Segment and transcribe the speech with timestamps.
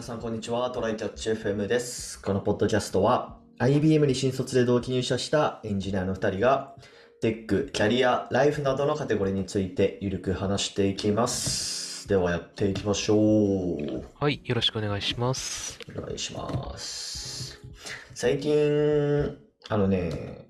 [0.00, 0.70] 皆さん、こんにちは。
[0.70, 2.22] トライキャッチ FM です。
[2.22, 6.74] このポッドキャストは、IBM に新卒で同期入社したエンジニアの2人が、
[7.20, 12.08] テック、キャリア、ライフなどのカテゴリーについてゆるく話していきます。
[12.08, 14.06] では、やっていきましょう。
[14.18, 15.78] はい、よろしくお願いします。
[15.94, 17.60] お願いします。
[18.14, 19.36] 最近、
[19.68, 20.46] あのね、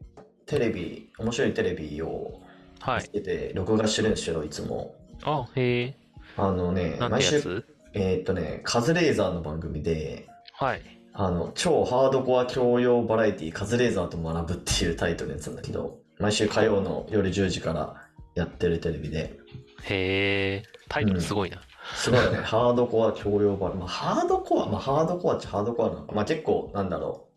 [0.47, 2.41] テレビ、面白いテレビを
[2.79, 3.03] はい。
[3.03, 4.95] 見てて、録画してるんですよ、いつも。
[5.25, 5.97] あ、へえ。
[6.37, 10.83] あのね、毎週、えーっとね、カズレーザーの番組で、はい。
[11.13, 17.97] あの、超ハードコア教養バラエティカズレーザーと学ぶっていうタイトルのやつなんだけど、毎週火曜の夜10時から
[18.35, 19.39] やってるテレビで、
[19.83, 20.63] へえ。
[20.89, 21.61] タイトルすごいな。
[21.95, 27.29] すごいよね、ハードコア教養バラ、まあ、ハードコア、まあ、ハードコアっちゃハードコアなのか、まあ、結構、なんだろ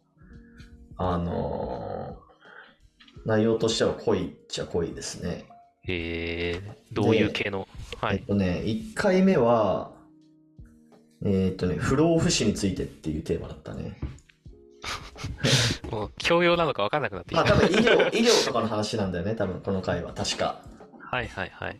[0.92, 2.24] う、あのー
[3.26, 5.46] 内容としては濃いっちゃ濃いですね。
[5.84, 6.62] へえ。
[6.92, 7.70] どういう系の？
[8.02, 8.18] はい。
[8.18, 9.94] えっとね、1回目は、
[11.26, 13.98] えーっとね、不老不死についてっていうテーマだったね。
[15.90, 17.54] もう教養なのか分かんなくなってきまあた。
[17.54, 20.62] 多分医療、 医療とかの話なんだよね、多分この回は、確か。
[21.14, 21.80] はいはいはい。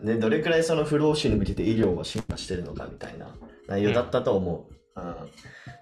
[0.00, 3.28] うん、でどれくらいその不老不死に向けて医療が進化してるのかみたいな
[3.68, 5.00] 内容だったと思う。
[5.00, 5.14] うん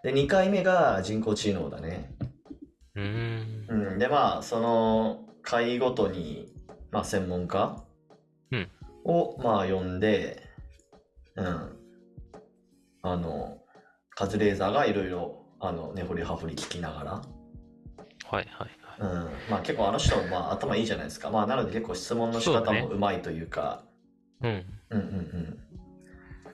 [0.02, 2.16] で2回目が人工知能だね。
[2.96, 3.66] うーん。
[3.68, 6.52] うん、でまあその回ごとに、
[6.90, 7.80] まあ、専門家
[8.50, 8.68] うん
[9.04, 10.42] を、まあ呼んで、
[11.36, 11.79] うん、
[13.02, 13.58] あの
[14.10, 17.12] カズレーザーがいろいろあの根掘り葉掘り聞きながら。
[17.12, 17.24] はい
[18.32, 18.70] はいはい。
[19.00, 21.30] うん、まあ結構あの人もまあ頭いいじゃないですか。
[21.30, 23.82] まあなので結構質問の仕方もうまいというか、
[24.42, 24.64] うん。
[24.90, 25.58] うんうんうん。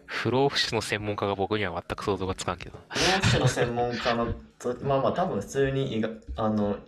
[0.06, 2.78] 不老不死の専門家が僕には全く想像がつかんけど。
[2.88, 6.78] 不老不死の専門家のと、まあまあ多分普通にいが、あの、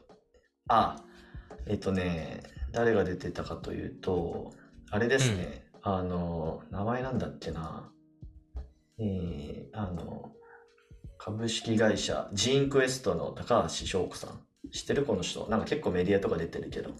[0.68, 1.02] あ、
[1.66, 4.52] えっとね、誰が出てたかというと、
[4.90, 7.90] あれですね、あの、名前なんだっけな、
[9.00, 10.32] えー、あの、
[11.18, 14.40] 株式会社ジーンクエストの高橋翔子さん。
[14.72, 15.46] 知ってるこの人？
[15.48, 16.90] なんか結構メディアとか出てるけど。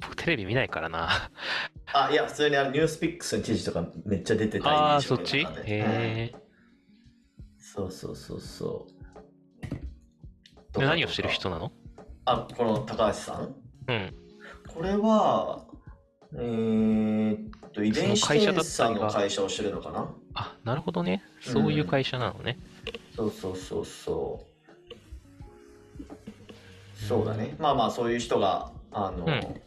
[0.00, 1.30] 僕テレビ見ないからな。
[1.92, 5.38] あ、いや、普通にあのニュースピックスの記事とかめっちゃ出てたああ、そっち？
[5.38, 6.34] へ俺の中でえ。
[7.58, 8.86] そうそうそうそ
[10.74, 10.78] う。
[10.78, 11.72] で何をしてる人なの？
[12.24, 13.54] あ、この高橋さん？
[13.88, 14.14] うん。
[14.68, 15.64] これは、
[16.34, 20.12] えーっと、遺伝子検査の会社をしてるのかな？
[20.34, 21.22] あ、なるほどね。
[21.40, 22.58] そういう会社なのね。
[23.14, 24.46] そうそうそうそ
[27.00, 27.06] う。
[27.08, 27.56] そうだね。
[27.58, 29.60] まあまあ、そういう人が、あの、うん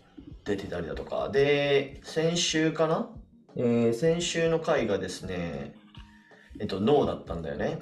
[0.45, 1.29] 出てたりだとか。
[1.29, 3.09] で、先週かな？
[3.55, 5.73] えー先週の回がですね、
[6.59, 7.79] えっと、脳だったんだよね。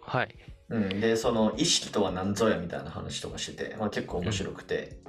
[0.00, 0.36] はい。
[0.68, 5.00] うん、で、その意識とは何ぞやみたいな話とかしてて、まあ結構面白くて、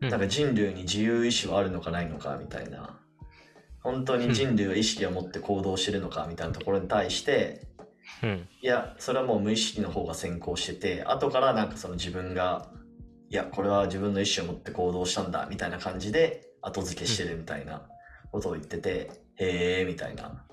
[0.00, 2.98] うんなんか人類に自由意志はあるのかないのかみたいな、
[3.82, 7.66] 本当に人類は意識を持って行動してるのかみたいなところに対して、
[8.22, 8.48] うん。
[8.60, 12.68] いや、それはもう無意識の方が先行してて、後からなんかその自分が、
[13.30, 17.82] いや、これは自分の意思を持って行動したんだみたいな感じで後付けしてるみたいな
[18.32, 20.44] ことを言ってて、へえみたいな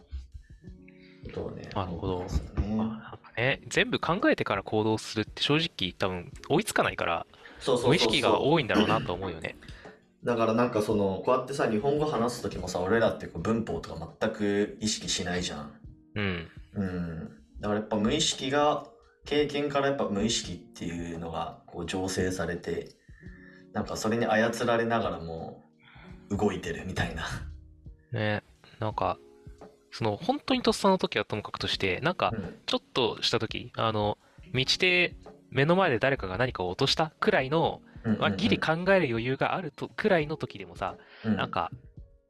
[1.26, 2.26] ことをね、なるほど
[3.36, 7.26] ね全部考えてから行動するって正直多分追いつかないから、
[7.86, 9.56] 無意識が多いんだろうなと思うよね。
[10.28, 15.72] だからなんかそのこうやってさ日本語話す時もさ俺らってこう文法とか全く意識しないじゃん。
[16.16, 16.48] うん。
[16.76, 17.30] うん。
[17.62, 18.86] だからやっぱ無意識が
[19.26, 22.90] 経験からやっぱ無意識っていうのがこう醸成されて
[23.72, 25.64] なんかそれに操られながらも
[26.30, 27.24] 動いてるみたいな。
[28.12, 28.44] ね、
[28.80, 29.18] なんか、
[29.92, 34.18] その本当にとっさの時はともかくとして、なんかうんちょっとした時、あの、
[34.54, 35.16] 道で
[35.52, 37.82] 目の前で誰かが何かを落としたくらいの、
[38.20, 41.72] まあ、ギリ考える余裕があるとくらいの時でもさ、なんか、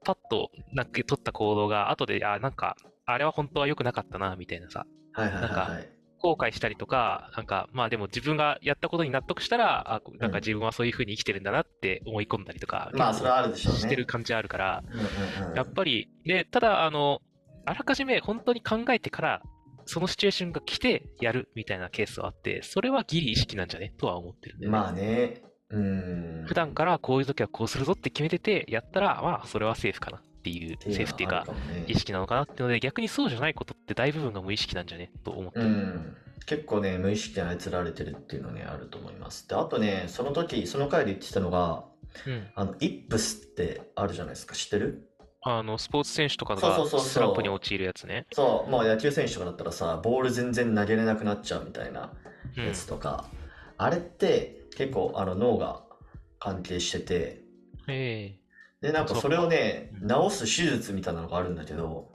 [0.03, 5.89] パッとなんか取った行動が後で、あ、なんか、あれは本当は良くなかったな、みたいなさ、はいはいはいなんはい。
[6.19, 13.79] 後悔したりとか、なんか、まあでも自分がやったことに納得したら、あ、なんか自分はそういう風に生きてるんだなって思い込んだりとか、まあそれはあるでしょうね。
[13.81, 17.19] してる感じあるから、うんうんうんやっぱり、で、ただ、あの、
[17.65, 19.41] あらかじめ本当に考えてから、
[19.85, 23.93] そのシチュエーションが来てやるみたいなケースはあって、それはギリ意識なんじゃね？
[23.97, 25.41] とは思ってるんで、まあね。
[25.69, 26.45] うん。
[26.47, 31.45] 普段からこういう時はこうするぞって決めてて、やったら、まあ、それはセーフかなっていう、セーフっていうか
[31.87, 35.65] 意識なのかなっていうので、逆にそうじゃないことって大部分が無意識なんじゃねと思ってる。
[35.65, 39.47] うん、結構ね、無意識に操られてるっていうのね、あると思います。
[39.47, 41.83] で、あとね、その時、その回で言ってたのが、
[42.25, 42.47] うん。
[42.55, 45.09] あの、イップスってあるじゃないですか、知ってる？
[45.41, 48.25] あの、スポーツ選手とかがスランプに陥るやつね。
[48.33, 52.13] そう、もう野球選手とかだったらさ、ボール全然投げれなくなっちゃうみたいな
[52.57, 53.29] うんやつとか、
[53.77, 55.81] あれって結構あの脳が
[56.39, 57.41] 関係してて、
[57.87, 58.37] え
[58.81, 62.11] えで、なんかそれをね治す手術みたいなのがあるんだけど、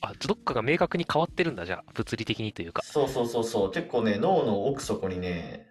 [0.00, 2.82] あ、どっかが明確に変わってるんだ、じゃあ、物理的にというか。
[2.82, 3.70] そうそうそうそう。
[3.70, 5.66] 結構ね、脳の奥底にね、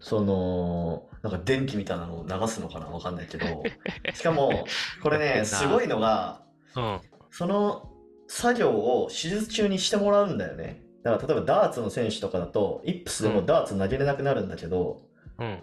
[0.00, 3.62] その、なんか電気みたいなのを流すのかなわかんないけど、
[4.12, 4.66] しかも、
[5.02, 6.42] これね、すごいのが、
[6.76, 7.00] うん。
[7.30, 7.90] その
[8.28, 10.82] 作業を手術中にしてもらうんだよね。
[11.02, 15.03] だから例えばダーツの選手とかだと、イップスでもダーツ投げれなくなるんだけど、
[15.38, 15.62] うん。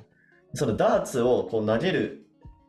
[0.53, 2.25] そのダーツをこう投げる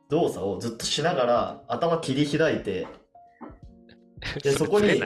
[0.09, 2.87] 動作をずっとしながら頭切り開いて、
[4.43, 5.03] で そこに、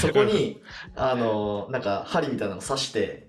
[0.00, 0.62] そこに、
[0.96, 3.28] あの、なんか針みたいなの刺して、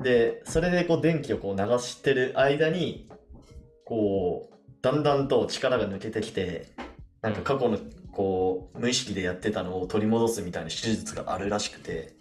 [0.00, 3.08] で、それでこう電気をこう流してる間に、
[3.84, 6.66] こう、だんだんと力が抜けてきて、
[7.22, 7.78] なんか過去の
[8.12, 12.14] こう、無意識でやってたのを取り戻すみたいな手術があるらしくて、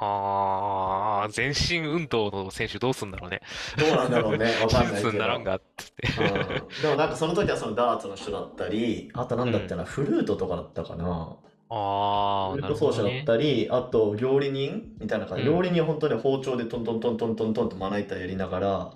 [0.00, 3.40] はあ、全身運動の選手どうすんだろうね。
[3.76, 5.10] どうなんだろうね、 わかんないけど。
[5.10, 5.84] にならんがって。
[6.22, 11.36] うん、でもなんかその時はそのダーツの人だったり、あとなんだったら、フルートとかだったかな。
[11.70, 18.90] ああ、フルート奏者だったり、あと料理人みたいな感じ、うん、料理人は本当に包丁でトントントントントントンとまな板やりながら、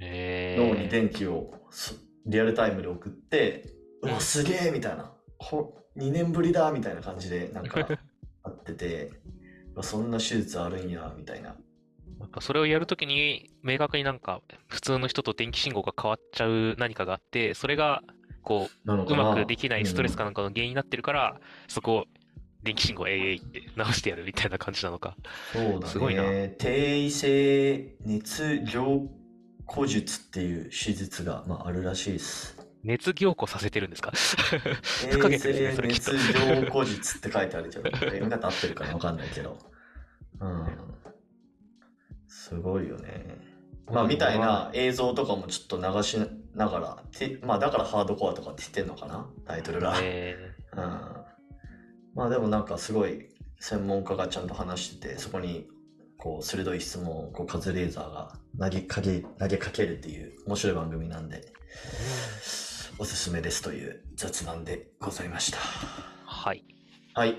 [0.00, 1.52] 脳に電気を
[2.26, 3.66] リアルタイムで送って、
[4.02, 5.12] うわ、すげえみたいな。
[5.96, 7.86] 2年ぶりだみたいな感じでなんか
[8.42, 9.10] あってて。
[9.82, 11.56] そんな手術あるんや、みたいな。
[12.18, 18.02] なんかそれをやるときに、明確になんか、普通の人と電気信号が変わっちゃう何かがあって、それが、
[18.42, 22.04] こう、うまくできないストレスかなんかの原因になってるから、うん、そこを
[22.62, 25.16] 電気信号えいえいって直してやるみたいな感じなのか。
[25.52, 25.86] そうだね。
[25.86, 26.22] すごいな。
[26.58, 29.08] 低位性熱凝
[29.66, 32.57] 固術っていう手術が、まあ、あるらしいです。
[32.88, 34.12] 熱凝固させてるんですか？
[35.10, 39.58] 不可逆ですね、それ熱凝固術って書いてあるけど、読み方合ってるかなわかんないけど。
[40.40, 40.66] うん。
[42.26, 43.36] すごいよね。
[43.92, 46.18] まあ、みたいな映像とかもちょっと流し
[46.54, 47.02] ながら、
[47.42, 49.28] まあ、だからハードコアとかって言ってんのかな？
[49.46, 49.98] タイトルが。
[50.00, 50.88] えー、うん。
[52.14, 53.28] まあ、でもなんかすごい
[53.60, 55.68] 専門家がちゃんと話してて、そこに
[56.16, 61.52] こう鋭い質問をこうカズレーザーが投げかけ投げかけるっていう面白い番組なんで、
[63.00, 65.58] おすすめですという雑談でございました。
[66.24, 66.64] はい。
[67.14, 67.36] はい。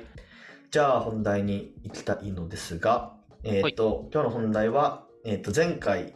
[0.71, 3.13] じゃあ本題に行きたいのですが、
[3.43, 6.13] えっ、ー、と、はい、今日の本題は、えっ、ー、と、前回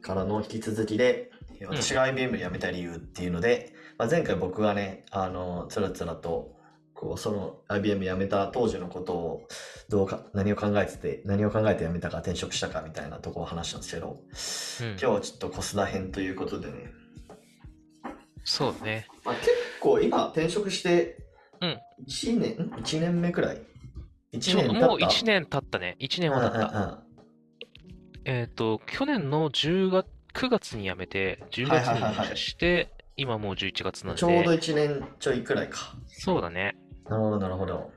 [0.00, 1.30] からの引き続きで、
[1.68, 6.56] 私が IBM 辞めた理由っていうので、うん、まあ、前回僕がね、あの、つらつらと、
[6.94, 9.48] こう、その IBM 辞めた当時のことを、
[9.90, 16.90] どうか、何を考えてて、何を考えて辞めたか、転職したかみたいなところを話したんですけど、うん、今日はちょっとコスダ編ということでね、
[18.44, 19.06] そうね。
[19.24, 19.50] まあ、結
[19.80, 21.16] 構今転職して
[21.60, 23.62] 1年、うん、1年目くらい
[24.32, 25.96] ?1 年もう1年経ったね。
[26.00, 27.02] 1年は経った。
[28.24, 34.20] えっ、ー、と、去年の10月、9月に辞めて、10月に入社して、今もう11月なんで。
[34.20, 35.94] ちょうど1年ちょいくらいか。
[36.06, 36.76] そうだね。
[37.08, 37.90] なるほど、なるほど。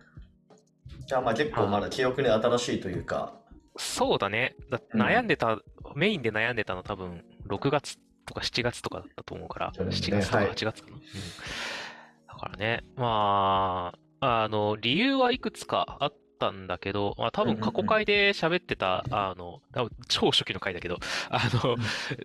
[1.08, 3.34] じゃあまあ結構まだ記憶に新しいというか。
[3.78, 4.56] そうだね。
[4.70, 5.62] だ悩んでた、うん、
[5.96, 10.96] メインで悩んでたの多分6月とか7月とかだったと思うから、ね、7月とか8月かな。
[10.96, 19.62] はい、うん、だからね、まあ、あの、理由はいくつかあったんだけど、まあ多分過去回で喋ってた、あの、
[20.08, 20.98] 超初期の回だけど、
[21.30, 21.78] あの、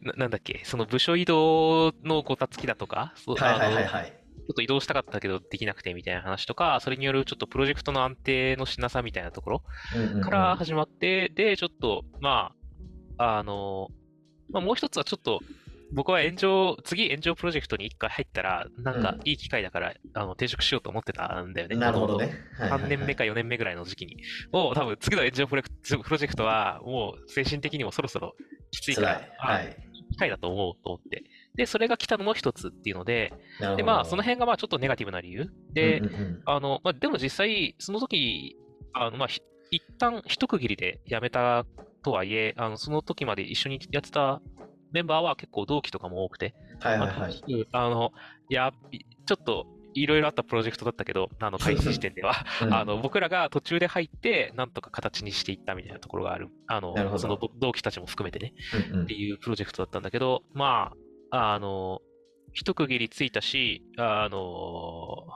[0.03, 4.13] ななんだっけ、その部署移動のごたつきだとか、はいはいはい、はい。
[4.49, 9.63] ちょっと移動したかったけどできなくてみたいな話とか、それによるちょっとプロジェクトの安定のしなさみたいなところ
[10.23, 12.53] から始まって、で、ちょっと、ま
[13.19, 13.89] あ、あの、
[14.51, 15.41] まあ、もう一つはちょっと
[15.93, 21.77] 僕は炎上、次炎上プロジェクトに一回入ったら、なんかいい機会だから、うん、あの転職しようと思ってたんだよね。
[21.77, 22.35] なるほどね。
[22.59, 24.17] 3年目か4年目ぐらいの時期に。
[24.53, 28.35] もう多分次の炎上プロジェクトは、もう精神的にもそろそろ
[28.71, 29.77] きついから、はい、
[30.13, 31.25] 機会だと思うと思って。
[31.55, 33.33] で、それが来たのも一つっていうので、
[33.77, 35.51] で、まあ、その辺がまあちょっとネガティブな理由。
[35.73, 36.03] で、
[36.45, 38.57] あの、まあ、でも実際、その時、
[38.93, 39.29] あの、まあ、
[39.71, 41.67] 一旦一区切りで辞めた
[42.03, 44.41] とはいえ、あの、その時まで一緒にやってた
[44.93, 47.67] メンバーは結構同期とかも多くて、はいはいはい。
[47.73, 48.13] あの、
[48.49, 48.73] いや、
[49.27, 56.49] ちょっと、いろいろあったプロジェクトだったけど、あの、開始時点では、うん、あの、僕らが途中で入って、なんとか形にしていったみたいなところがある。
[56.67, 58.55] あの、その同期たちも含めてね、
[58.93, 60.93] うんうん、っていうプロジェクトだったんだけど、ま
[61.31, 62.01] あ、あの、
[62.53, 65.27] 一区切りついたし、あの、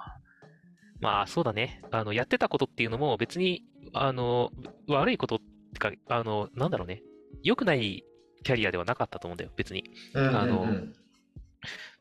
[1.01, 1.83] まあ、そうだね。
[1.91, 4.51] あの、やってたことっていうのも別に、あの、
[4.87, 5.39] 悪いことっ
[5.73, 7.03] てか、あの、なんだろうね。
[7.43, 8.05] 良くない
[8.43, 9.85] キャリアではなかったと思うんだよ、別に。
[10.15, 10.67] うんうんうん、あの、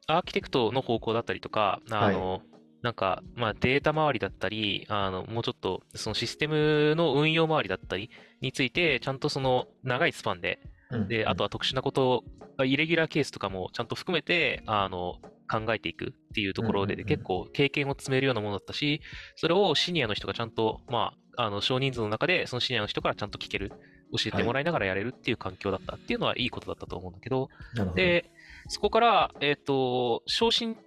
[0.07, 2.41] アーキテクトの方向だったりとか、あの、はい、
[2.81, 8.09] なんか、まあ、データ周りだったり、あの、もうちょっと、そのシステムの運用周りだったり
[8.41, 10.59] について、ちゃんとその長いスパンで、
[11.07, 12.23] で、あとは特殊なこと、
[12.65, 15.15] イレギュラーケースとかもちゃんと含めて、あの、
[15.49, 19.01] 考えていくっていうところで、結構経験を積めるようなものだったし、
[19.35, 23.71] それをシニアの人がちゃんと、まあ、あの少人数の中でそのシニアの人からちゃんと聞ける、
[24.17, 27.93] 教えてもらいながらやれるっていう環境だったっていうのはいいことだったと思うんだけど、ど。
[27.93, 28.31] で、
[28.67, 30.77] そこから、えっ、ー、と、昇進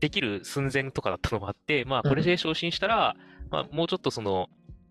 [0.00, 3.14] できる寸前とかだったのもあって、まあ、これで昇進したら、
[3.44, 4.48] うん、まあ、もうちょっとその、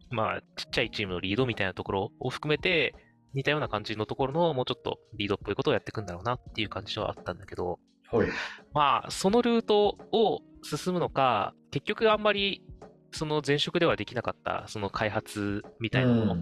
[0.09, 2.95] まあ、ちっちゃいチームのリードみたいなところを含めて、
[3.33, 7.79] 似たような感じのところのもうちょっとリードっぽいことをやっていくんだろうなっていう感じはあったんだけど、
[8.11, 8.27] はい、
[8.73, 12.63] まあ、そのルートを進むのか、結局あんまり
[13.11, 16.35] その前職ではできなかったその開発みたいなもの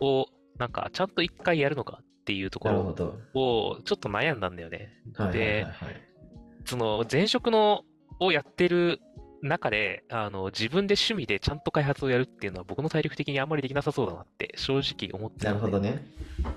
[0.00, 0.26] を、
[0.58, 2.94] なんかちゃんと一回やるのかっていうところ
[3.34, 4.90] をちょっと悩んだんだよね。
[5.32, 5.66] で、
[6.64, 7.82] その前職の
[8.20, 9.00] をやってる
[9.48, 16.06] 中で、あの、自分で趣味でちゃんと開発をやるっていうのは僕の体力的にあんまりできなさそうだなって正直思ってなるほどね。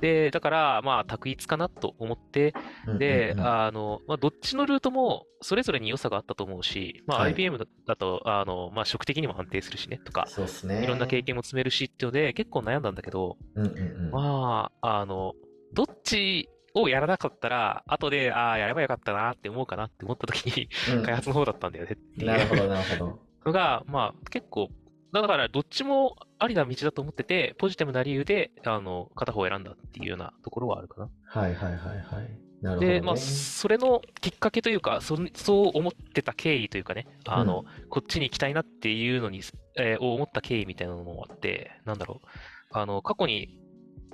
[0.02, 2.54] で、だから、まあ、択一かなと思って、
[2.98, 10.84] で、あの、まあ、どっちのルートもそれぞれに良さがあったと思うし、まあ、はい、IBM だと、あの、まあ、職的にも安定するしね、とか、そうですね。
[10.84, 15.34] いろんな経験も積めるしっていうので、結構悩んだんだけど、うんうんうん、まあ、あの、
[15.74, 16.50] どっち
[16.82, 22.28] をやらなかったら、後で、ああ、やればよかったなって思うかなって思った時に、うん、開発の方だったんだよねっていう。
[22.28, 23.20] なるほど、なるほど。
[23.46, 24.70] のが、まあ、結構、
[25.14, 31.10] だからどっちもありな道だと思ってて、ポジティブな理由で、あの、片方を選んだっていうようなところはあるかな。
[31.26, 32.48] はいはいはいはい。
[32.62, 39.42] なるほど、ね、で、まあ、それのきっかけというか、そそう思ってた経緯というかね、あの、うん、こっちに行きたいなっていうのに、
[39.78, 42.28] えー、思った経緯みたいなのもあって、なんだろう。
[42.72, 43.58] あの、過去に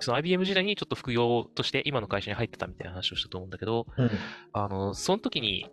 [0.03, 4.09] その IBM 時代にちょっと副業として今の会社に入ってたみたいな話をしたと思うんだけど、うん、
[4.53, 5.67] あの、その時に、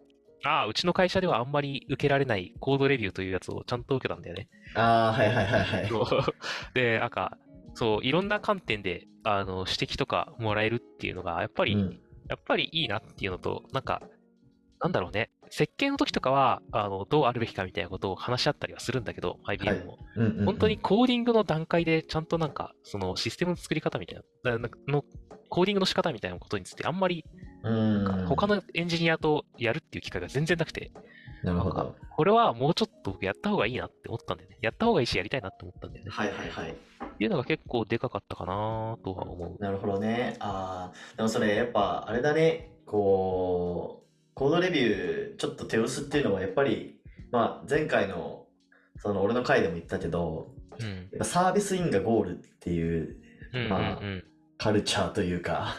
[0.44, 4.48] ああ、うちの会社ではあんまり受けられないコードレビューというやつをちゃんと受けたんだよね。
[4.74, 5.88] ああ、はいはいはいはい。
[6.74, 7.36] で、なんか、
[7.74, 14.02] そう、いろんな観点で、あの、指摘とかもらえるっていうのが、やっぱり、うん、やっぱりいいなっていうのと、なんか、
[14.82, 20.44] なんだろうね、設計の時とかは、あの、どうあるべきかみたいなことを話し合ったりはするんだけど、IBM も、はいうんうんうん。
[20.46, 24.58] 本当にコーディングの段階でちゃんとなんか、そのシステムの作り方みたいな、
[24.88, 25.04] の、
[25.48, 27.24] コーディングの仕方みたいなことについてあんまり、
[28.26, 30.92] 他のエンジニアとやるっていう機会が全然なくて、
[31.42, 31.96] なるほど。
[32.16, 34.58] これはもうちょっとやった方がいいなって思ったんだよね。
[34.60, 36.10] やった方がいいし、やりたいなって思ったんだよね。
[36.10, 36.70] はいはいはい。
[36.70, 36.74] っ
[37.18, 39.62] ていうのが結構でかかったかなとは思う。
[39.62, 40.36] なるほどね。
[40.38, 44.09] ああ、でもそれやっぱあれだね、こう、
[44.40, 46.98] コードレビューちょっと手薄っていうのはやっぱり、
[47.30, 48.46] まあ、前回の
[48.96, 53.16] その俺の回でも言ったけど、うん、やっぱサービスインがゴールっていう、
[53.68, 54.00] まあ、
[54.56, 55.76] カルチャーというか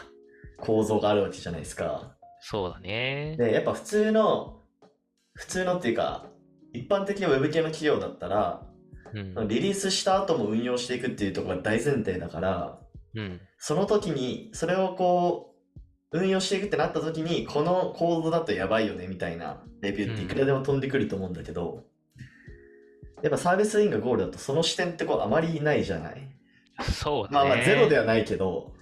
[0.60, 2.14] 構造があるわけじゃないですか。
[2.38, 3.34] そうだね。
[3.36, 4.60] で、やっぱ普通の、
[5.34, 6.26] 普通のっていうか、
[6.72, 8.64] 一般的な Web 系の企業だったら、
[9.12, 12.78] うん、リリースした後も運用していくっていうところが大前提だから、
[13.16, 15.51] うん、その時にそれをこう
[16.12, 21.84] 運用していくってなった時に、このコードだとやばいよねみたいなレビューっていくらでも飛んでくると思うんだけど、
[23.22, 26.28] やっぱサービスインがゴールだとその視点ってこうあまりないじゃない？
[26.82, 27.28] そうね。
[27.30, 28.72] まあまあゼロではないけど、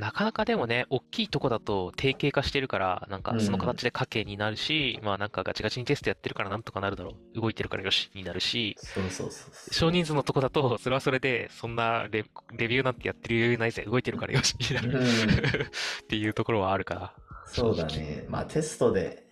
[0.00, 7.40] なかなかでもね、大きいとこだと定型化してるから、なんかその形で家計になるし、うん、まあなんかガチガチにテストやってるからなんとかなるだろう。
[7.40, 8.76] 動いてるからよしになるし、
[9.70, 12.24] 少人数のとこだと、それはそれで、そんなレ
[12.56, 13.84] レビューなんてやってる余裕ないぜ。
[13.84, 15.06] 動いてるからよしになる、うん、 っ
[16.08, 17.14] ていうところはあるから。
[17.44, 18.24] そうだね。
[18.28, 19.26] まあテストで、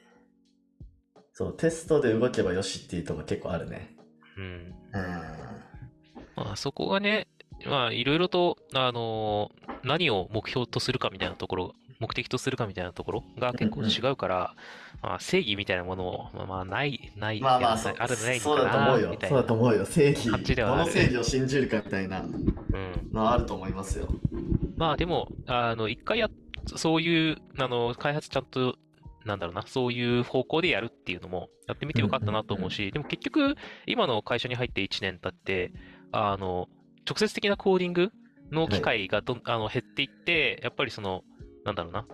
[1.33, 3.97] そう、テストで動けばよしっていうとこ結構あるね。
[4.37, 4.45] うん。
[4.45, 4.75] うん。
[6.37, 7.27] まあそこがね、
[7.67, 14.55] まあ、いろいろと、あのー、何を目標とするかみたいなところ、目的とするかみたいなところが結構違うから、
[15.03, 19.17] まあ、正義みたいなものも、まあ、ない、ない、まあまあ、あるないそうだと思うよ。
[19.21, 19.85] そうだと思うよ。
[19.85, 20.31] 正義。
[20.31, 22.25] どの正義を信じるかみたいな
[23.13, 24.09] のはあると思いますよ。
[24.33, 26.31] うん、まあ、でも、あの、一回や、
[26.77, 28.77] そういう、あの、開発ちゃんと
[29.29, 33.57] なんだろうな、そういう方向でやるっていうのもやってみてよかったなと思うし、でも結局、
[33.87, 35.73] 今の会社に入って1年経って、
[36.13, 36.69] あの、
[37.09, 38.11] 直接的なコーディング
[38.51, 41.23] の機会がど、はい、あの減っていって、やっぱりその、
[41.65, 42.07] なんだろうな、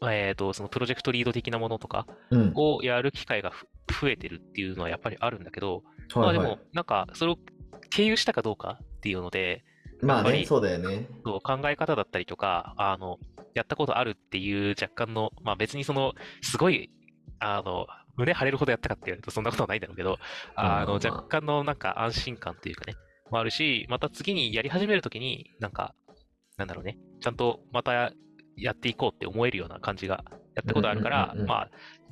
[0.00, 2.06] ま、えっ、ー、と、そのプロジェクトリード的なものとか
[2.54, 3.52] をやる機会が、
[4.00, 5.82] 増えてるっていうのはやっぱりあるんだけど、
[6.14, 7.38] まあでも、なんか、それを
[7.90, 9.64] 経由したかどうかっていうので、
[10.02, 11.08] まあね、そうだよね。
[11.22, 13.18] 考え方だったりとか、あの、
[13.54, 16.90] やったことあるっていう若干の、まあ別にその、すごい、
[17.38, 20.18] あの、胸張れるほどやったかって言われるとそんなことはないんだろうけど、
[20.54, 22.94] あの、若干のなんか安心感というかね、
[23.30, 25.94] もあるし、また次にやり始めるときに、なんか、
[26.56, 28.12] なんだろうね、ちゃんとまた
[28.56, 31.70] やっていこうって思えるような感じがやったことあるから、まあ、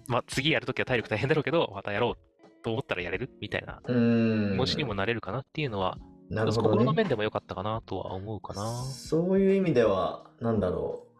[0.09, 5.97] まあ、次やるときは体力大変だろうけど、またやろうと思ったらやれるみたいな気持ちにもなれるかなっていうのは、
[6.31, 8.85] なるほど、ね、心の面でも良かったかなとは思うかな。
[8.85, 11.13] そういう意味では、なんだろう。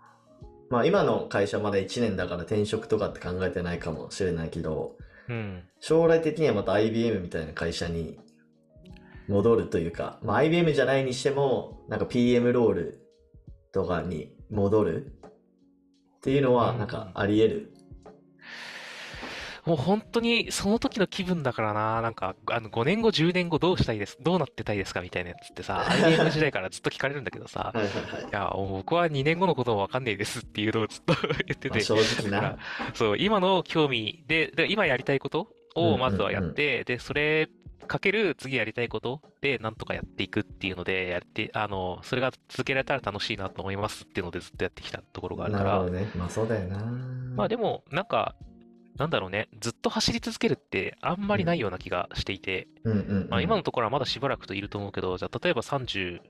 [0.73, 4.97] まあ今の会社まだ1年だから転職とかって考えてないかもしれないけど、
[5.29, 5.63] うん。
[5.81, 8.19] 将来的にはまた IBM みたいな会社に
[9.29, 13.07] 戻るというか、まあ IBM じゃないにしても、なんか PM ロール
[13.73, 15.07] とかに戻る
[16.17, 17.73] っていうのはなんかあり得る。
[19.65, 28.27] もう本当にその時の気分だからな、なんか、あの、5年後、10年後どうしたいです、どうなってたいですかみたいなやつってさ、IBM 時代からずっと聞かれるんだけどさ、 はいはいはいい。
[28.33, 31.15] や、僕は2年後のこともわかんないですっていうのをずっと
[31.47, 32.59] 言ってて、まあ正直な。
[32.95, 37.49] そう、今の興味で、で、今やりたいことをまずはやって、で、それ
[37.87, 46.11] かける次やりたいことで、なんとかやっていくっていうので、やって、あの、それが続けられたら楽しいなと思いますっていうのでずっとやってきたところがあるからね。
[46.17, 46.79] まあそうだよな。
[47.37, 48.35] まあでも、なんか、
[48.97, 52.69] なんだろうね、ずっと走り続けるってあんまりないような気がしていて。
[53.29, 56.21] まあ今のところはまだしばらくといると思うけど、じゃあ例えば35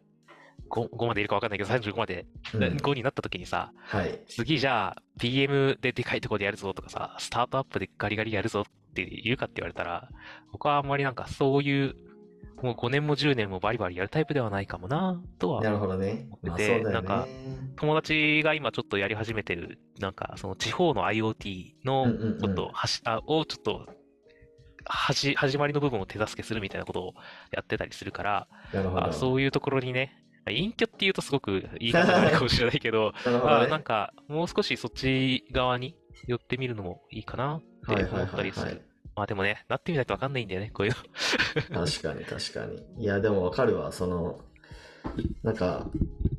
[0.70, 4.18] 5までいるか分かんないけど、35までうん5になった時にさ、はい。
[4.28, 10.08] 次じゃあ PM ででかいところでやるぞとかさ、スタートアップでガリガリやるぞって言うかって言われたら、
[10.52, 11.94] 僕はあんまりなんかそういう、
[12.62, 16.28] もう5年も10年もバリバリやるタイプではないかもな、とはなるほどね。
[16.42, 16.58] まあ。
[16.90, 17.26] なんか
[17.76, 23.86] 友達が今ちょっとやり始めてる、なんかその地方の IoT のうんうんうんちょっとはし、あをちょっと、
[24.84, 27.14] はじ、始まりの部分を手助けするみたいなことを
[27.50, 29.06] やってたりするから、なるほど。
[29.06, 38.72] あそういうところにね、隠居っていうとすごくいい方なのかもしれないけど、 ねあなんかもう少しそっち側に寄ってみるのもいいかなってはいはい思ったはいはりする。
[38.72, 38.80] い。
[39.14, 40.92] まあでもね、なってみないとわかんないんだよね、こういう
[41.70, 41.84] の。
[41.86, 43.02] 確かに確かに。
[43.02, 43.92] いや、でもわかるわ。
[43.92, 44.40] その、
[45.42, 45.90] なんか、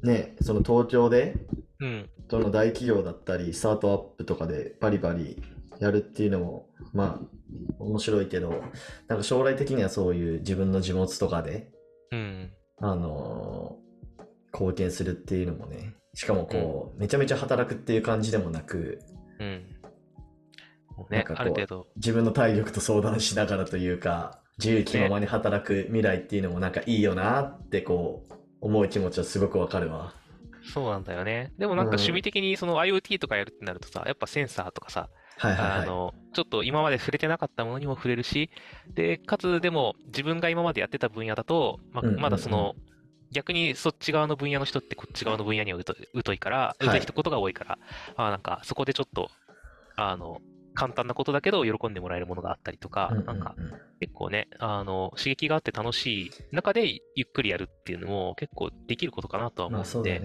[0.01, 1.35] ね、その東京で、
[1.79, 2.09] うん。
[2.27, 5.41] どの大企業だったり、スタートアップとかでバリバリ
[5.79, 7.27] やるっていうのも、まあ、
[7.79, 8.63] 面白いけど、
[9.07, 11.71] なんか将来的にはそういう自分の地元とかで、
[12.11, 12.51] うん。
[12.77, 13.83] あのー
[14.53, 18.99] 貢献するっていうのもね、しかもこう、めちゃめちゃ働くっていう感じでもなく、
[19.39, 19.65] うん。
[21.09, 30.13] ね、なんかこうある程度、自分の体力と相談しながらというか、自由気ままに働く未来っていうのもなんかいいよなってこう、思う気持ちはすごくわかるわ。
[30.63, 31.51] そうなんだよね。
[31.57, 35.79] でもなんかうん趣味的にその IoT とかやるってなるとさ、やっぱセンサーとかさ、はいはいはい。
[35.81, 38.49] あの、ちょっと今まで触れてなかったものにも触れるし、
[38.93, 42.75] で、かつでも自分が今までやってた分野だと、まうんうんうんまだその、
[43.31, 45.79] 逆にそっち側の分野の人ってこっち側の分野には
[46.23, 47.77] 疎いから、はい疎いことが多いから、
[48.15, 49.29] あなんかそこでちょっと、
[49.95, 50.39] あの、
[50.73, 53.55] 簡単なことだけど喜んでもらえるものがあったりとか、なんか
[53.99, 60.21] 結構ね、あの、刺激があって楽しい中でゆっくりやるっていうのも結構できることかなとは思うので、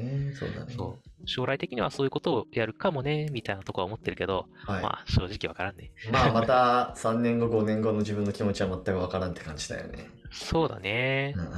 [1.27, 4.83] 将来的にはそういうことをやるかもね、みたいなとこは思ってるけど、はい。
[4.83, 5.91] まあ正直わからんね。
[6.11, 10.09] まあまた3年後、5年後の自分の気持ちは全くわからんって感じだよね。
[10.33, 11.47] そうだねうん。
[11.47, 11.53] うん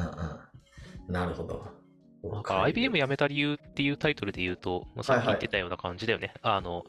[1.08, 1.12] うん。
[1.12, 1.79] なるほど。
[2.22, 6.34] なんか IBM 辞めた理由っていうタイトルで言うと、まあさっき言ってたような感じだよね。
[6.42, 6.84] あの、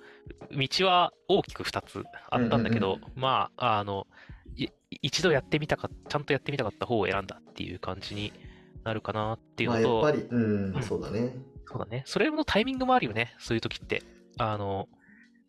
[0.52, 4.08] 道は大きく2つあったんだけど、まあ、あの、
[4.56, 4.68] い
[5.02, 8.34] 一度やってみたか、ちゃんとやってみたかった方を選んだっていう感じに
[8.84, 11.34] なるかなっていうまあのと、やっぱり、うんう、んそうだね。
[11.66, 12.04] そうだね。
[12.06, 14.04] それのタイミングもあるよね、そういう時って。
[14.38, 14.90] あの、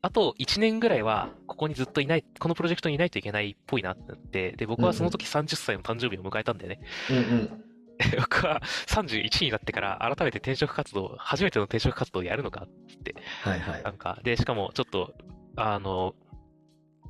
[0.00, 6.80] あと1年ぐらいは、ここにずっといない、このプロジェクトにいないといけないっぽいなってなって、で、僕はその時30歳の誕生日を迎えたんだよね。
[7.10, 7.64] うんうん。
[8.18, 13.90] 僕は31になってから改めて転職活動、初めての転職活動をやるのかって、はいはいな。
[13.90, 15.14] んか、で、しかもちょっと、
[15.56, 16.14] あの、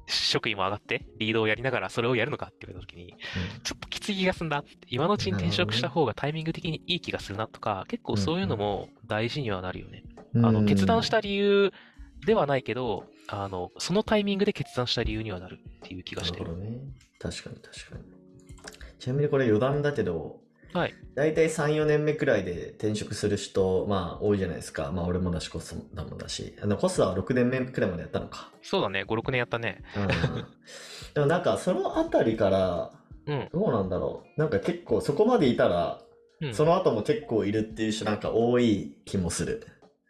[0.06, 3.14] 職位も上がって、リードをやりながらそれをやるのかって言われた時に、
[3.62, 10.02] ちょっときつい気がすんな今のうちに転職した方がタイミング的にいい気がするなとか、結構そういうのも大事にはなるよね。
[10.34, 11.72] うんあの、決断した理由
[12.26, 16.44] ではないけど、あの、そのタイミングで決断した理由にはなるっていう気がしてる。
[16.44, 16.78] なるほどね。
[17.18, 18.04] 確かに確かに。
[18.98, 20.41] ちなみにこれ余談だけど、
[20.72, 20.94] はい。
[21.14, 24.90] 大体3、4年目くらいで転職する人、まあ多いじゃないですか。
[24.92, 26.56] まあ俺もだし、コスだもだし。
[26.62, 28.50] あのコスは6年目くらいまでやったのか。
[28.62, 29.82] そうだね、5、6年やったね。
[29.96, 30.08] うん。
[31.14, 32.92] でもなんかそのあたりから、
[33.26, 33.48] うん。
[33.52, 34.40] どうなんだろう。
[34.40, 36.00] なんか結構そこまでいたら、
[36.40, 39.64] うんその後も結構いるっていう人なんか多い気もする。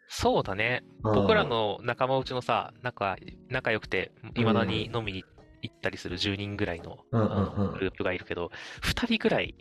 [0.07, 0.83] そうだね。
[1.03, 3.17] 僕らの仲間内のさ、仲、
[3.49, 5.23] 仲良くて、いまだに飲みに
[5.61, 8.49] 行ったりする10人ぐらいのグループがいるけど、
[8.81, 9.55] 2人ぐらい、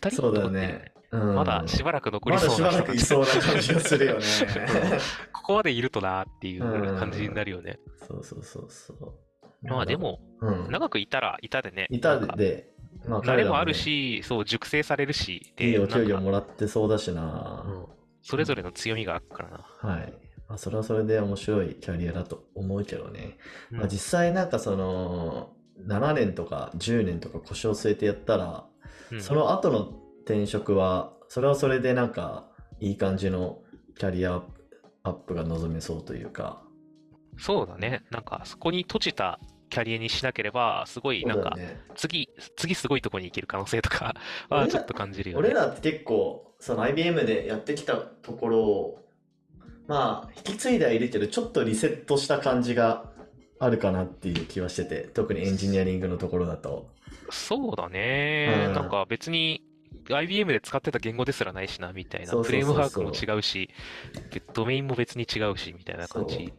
[0.00, 0.92] 2人そうだね。
[1.12, 4.24] うんまだしばらく残りまだしばらくいそうな感じがするよね。
[5.32, 6.62] ここまでいるとなっていう
[6.98, 7.78] 感じになるよね。
[8.06, 9.14] そうそうそうそう。
[9.62, 11.86] まあでも、うん、長くいたらいたでね。
[11.90, 12.70] いたで、
[13.06, 17.64] まあ慣れもあるし、そう、熟成されるし、ね、いいお給料もらってそうだしな。
[17.66, 17.96] うん
[18.28, 19.64] それぞれの強みがあるからな。
[19.92, 20.12] はい。
[20.48, 23.38] まあ、それはそれで面白いキャリアだと思うけどね。
[23.70, 25.52] うんまあ、実際なんかその、
[25.86, 28.66] 7年とか10年とか腰を据えてやったら、
[29.12, 29.92] うんその後の
[30.24, 32.48] 転職は、それはそれでなんか
[32.80, 33.62] いい感じの
[33.98, 34.42] キャリア
[35.04, 36.62] アップが望めそうというか。
[37.38, 38.04] そうだね。
[38.10, 39.38] なんか、そこに閉じた
[39.70, 44.14] キャリアにしなければ、すごい、なんか、ね、次、次すごいとこに行ける可能性とか
[44.48, 45.48] はちょっと感じるよね。
[45.48, 48.98] 俺らって結構、その IBM でやってきたところを、
[49.86, 53.12] まあ、引き継いではいるけど、ちょっとリセットした感じが
[53.58, 56.90] あるかなっていう気はしてて、特にエンジニアリングのところだと。
[57.30, 58.66] そうだね。
[58.68, 59.62] うんなんか別に
[60.08, 62.42] IBM で使ってた言語ですらないしな、みたいな。
[62.42, 63.70] フレームワークも違うし、
[64.54, 66.52] ドメインも別に違うし、みたいな感じ。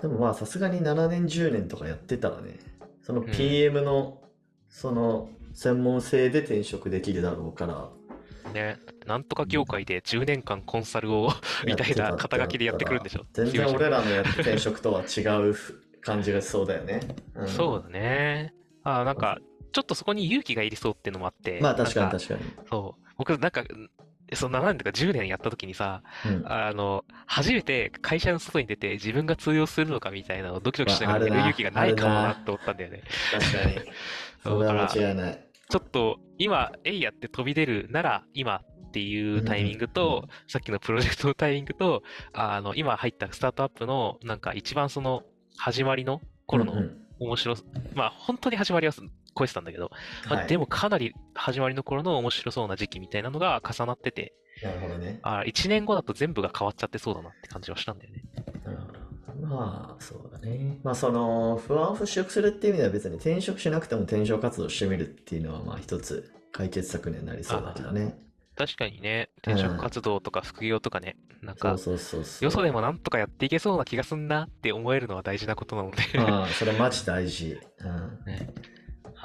[0.00, 2.58] でもまあ、さすがに7年、10年とかやってたらね、
[3.02, 4.20] そのん PM の、
[4.68, 7.90] その、専門性で転職できるだろうから、
[8.52, 8.76] ね。
[9.06, 11.30] なんとか業界で10年間コンサルを
[11.66, 13.24] みたいな肩書きでやってくるんでしょ？
[13.32, 15.54] 全然俺らのやって転職とは違う
[16.00, 17.00] 感じがしそうだよね。
[17.42, 18.52] んそうだね。
[18.82, 19.38] あーなんか、
[19.74, 22.40] ちょっとそこに勇気がいりそうっていうのもあって、まあ確かに確かに。
[22.70, 23.04] そう。
[23.18, 23.64] 僕、なんか、
[24.32, 33.02] その7年とか10年やった時にさ、うんあの、初めて会社の外に出て自分が通用するのかみたいなのをドキドキしながらやる勇気がないかもななって思ったんだよね。
[33.32, 33.80] 確かに。
[34.44, 35.44] それは間違いない。
[35.68, 45.24] ちょっと今、えいやって飛び出るなら今っていうタイミングと、うんさっきのプロジェクトのタイミングと、あの、今入ったスタートアップのなんか一番その
[45.56, 48.92] 始まりの頃のうんうん面白す、まあ本当に始まりは
[49.36, 49.90] 超えてたんだけど、
[50.28, 55.20] まあはいでもかなり始まりの頃の面白そうな時期みたいなのが重なってて、なるほどね。
[55.22, 58.22] あ1年後だと全部が変わっちゃってそうだなって感じはしたんだよね。
[58.64, 59.04] なるほど
[59.46, 60.78] まあ、そうだね。
[60.82, 68.16] まあ、その、不安を払拭するっていう意味では別に転職しなくても転職活動してみるっていうのは、まあ一つ解決策にはなりそうだけどね。
[68.56, 72.44] 確かにね、転職活動とか副業とかね、なんかそう、そうそうそう。
[72.44, 75.96] よそでもなんとかやっていけそうな気がすんなって思えるのは大事なことなので。
[76.20, 77.58] ああ、それマジ大事。
[77.80, 78.20] うん。
[78.26, 78.48] ね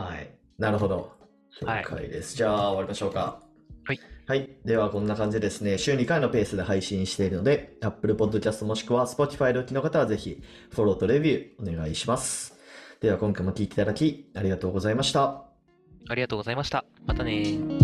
[0.04, 0.30] はい。
[0.58, 0.98] なるほど。
[0.98, 1.20] はい
[1.62, 2.36] 了解です。
[2.36, 3.42] じゃあ、終わりましょうか。
[3.84, 4.00] はい。
[4.28, 4.50] はい。
[4.64, 12.56] では、こんな感じでですね、週2回のペースで配信しているので、Apple Podcast もしくは Spotify でお聞きの方はぜひ、フォローとレビューお願いします。
[13.02, 15.44] では、今回も聞いていただき、ありがとうございました。
[16.08, 16.86] ありがとうございました。
[17.06, 17.79] またねー。